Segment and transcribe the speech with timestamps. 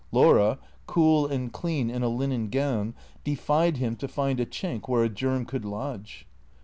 [0.11, 0.57] Laura,
[0.87, 5.09] cool and clean in a linen gown, defied him to find a chink where a
[5.09, 6.25] germ could lodge.